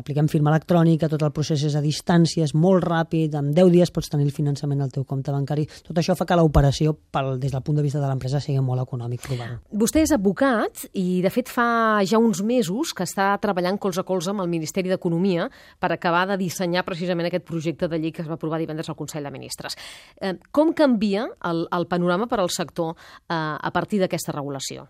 [0.00, 3.92] apliquem firma electrònica, tot el procés és a distància, és molt ràpid, en 10 dies
[3.94, 5.66] pots tenir el finançament al teu compte bancari.
[5.86, 6.96] Tot això fa que l'operació,
[7.40, 9.60] des del punt de vista de l'empresa, sigui molt econòmic provar-ho.
[9.84, 14.08] Vostè és advocat i, de fet, fa ja uns mesos que està treballant colze a
[14.08, 15.48] colze amb el Ministeri d'Economia
[15.80, 18.98] per acabar de dissenyar precisament aquest projecte de llei que es va aprovar divendres al
[18.98, 19.78] Consell de Ministres.
[20.20, 24.88] Eh, com canvia el, el panorama per al sector eh, a partir d'aquesta regulació?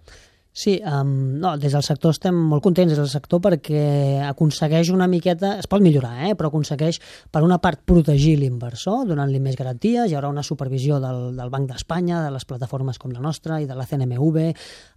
[0.55, 5.09] Sí, um, no, des del sector estem molt contents des del sector perquè aconsegueix una
[5.11, 7.01] miqueta, es pot millorar, eh, però aconsegueix
[7.35, 11.67] per una part protegir l'inversor donant-li més garanties, hi haurà una supervisió del, del Banc
[11.73, 14.45] d'Espanya, de les plataformes com la nostra i de la CNMV,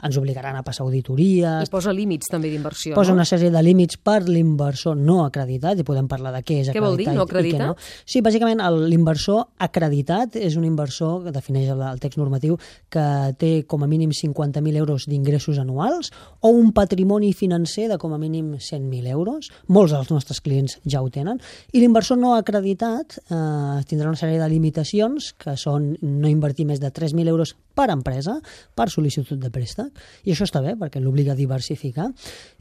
[0.06, 1.66] ens obligaran a passar auditories...
[1.66, 3.18] I posa límits també d'inversió, Posa no?
[3.18, 6.78] una sèrie de límits per l'inversor no acreditat i podem parlar de què és què
[6.78, 6.78] acreditat.
[6.78, 7.66] Què vol dir, no acreditat?
[7.66, 8.06] No.
[8.06, 12.62] Sí, bàsicament l'inversor acreditat és un inversor que defineix el, el text normatiu
[12.94, 13.10] que
[13.42, 16.12] té com a mínim 50.000 euros d'ingressos ingressos anuals
[16.42, 19.52] o un patrimoni financer de com a mínim 100.000 euros.
[19.68, 21.40] Molts dels nostres clients ja ho tenen.
[21.74, 26.80] I l'inversor no acreditat eh, tindrà una sèrie de limitacions que són no invertir més
[26.80, 28.40] de 3.000 euros per empresa,
[28.76, 29.92] per sol·licitud de préstec.
[30.26, 32.12] I això està bé perquè l'obliga a diversificar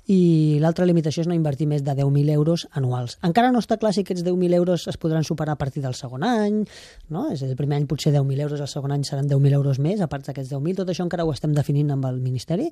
[0.07, 3.17] i l'altra limitació és no invertir més de 10.000 euros anuals.
[3.27, 6.23] Encara no està clar si aquests 10.000 euros es podran superar a partir del segon
[6.27, 6.63] any,
[7.11, 7.27] no?
[7.35, 10.11] és el primer any potser 10.000 euros, el segon any seran 10.000 euros més, a
[10.11, 12.71] part d'aquests 10.000, tot això encara ho estem definint amb el Ministeri,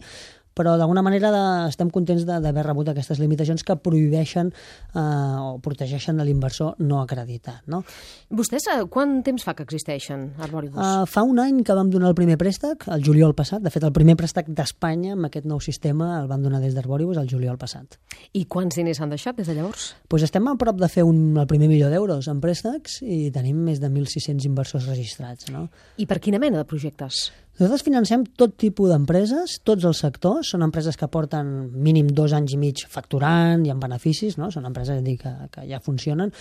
[0.55, 6.23] però d'alguna manera de, estem contents d'haver rebut aquestes limitacions que prohibeixen eh, o protegeixen
[6.25, 7.65] l'inversor no acreditat.
[7.71, 7.83] No?
[8.31, 10.79] Vostès eh, quant temps fa que existeixen, Arboribus?
[10.79, 13.85] Uh, fa un any que vam donar el primer préstec, el juliol passat, de fet
[13.87, 17.59] el primer préstec d'Espanya amb aquest nou sistema el van donar des d'Arboribus el juliol
[17.61, 17.99] passat.
[18.33, 19.93] I quants diners han deixat des de llavors?
[20.09, 23.65] Pues estem a prop de fer un, el primer milió d'euros en préstecs i tenim
[23.67, 25.51] més de 1.600 inversors registrats.
[25.55, 25.67] No?
[25.99, 27.29] I per quina mena de projectes?
[27.55, 32.57] Nosaltres financem tot tipus d'empreses, tots els sectors, són empreses que porten mínim dos anys
[32.57, 34.49] i mig facturant i amb beneficis, no?
[34.51, 36.33] són empreses dir, que, que ja funcionen,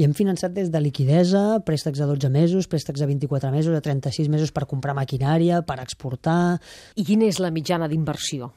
[0.00, 3.84] i hem finançat des de liquidesa, préstecs a 12 mesos, préstecs a 24 mesos, a
[3.84, 6.56] 36 mesos per comprar maquinària, per exportar...
[6.96, 8.48] I quina és la mitjana d'inversió?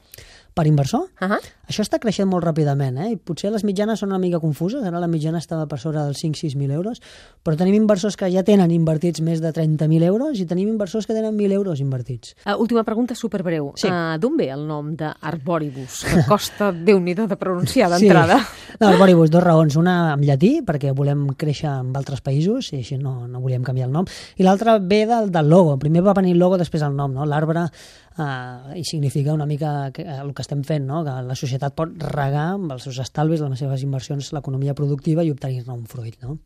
[0.56, 1.10] Per inversor.
[1.20, 1.40] Uh -huh.
[1.68, 3.10] Això està creixent molt ràpidament, eh?
[3.12, 6.22] I potser les mitjanes són una mica confuses, ara la mitjana estava per sobre dels
[6.22, 7.02] 5-6.000 euros,
[7.44, 11.12] però tenim inversors que ja tenen invertits més de 30.000 euros i tenim inversors que
[11.12, 12.34] tenen 1.000 euros invertits.
[12.46, 13.72] Uh, última pregunta superbreu.
[13.76, 13.88] Sí.
[13.88, 16.04] Uh, D'on ve el nom d'Arboribus?
[16.04, 18.38] Que costa, déu nhi de pronunciar d'entrada.
[18.38, 18.65] Sí.
[18.80, 19.76] No, Arboribus, dos raons.
[19.80, 23.88] Una amb llatí, perquè volem créixer en altres països, i així no, no volíem canviar
[23.88, 25.78] el nom, i l'altra ve del, del logo.
[25.80, 27.28] Primer va venir el logo, després el nom, no?
[27.28, 27.68] L'arbre
[28.16, 31.02] Uh, i significa una mica que, uh, el que estem fent, no?
[31.04, 35.34] que la societat pot regar amb els seus estalvis, les seves inversions, l'economia productiva i
[35.34, 36.16] obtenir-ne un fruit.
[36.24, 36.38] No?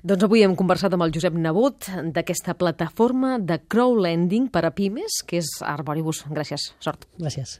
[0.00, 5.20] Doncs avui hem conversat amb el Josep Nebot d'aquesta plataforma de crowdlending per a pimes,
[5.28, 6.24] que és Arboribus.
[6.32, 6.70] Gràcies.
[6.80, 7.04] Sort.
[7.20, 7.52] Gràcies.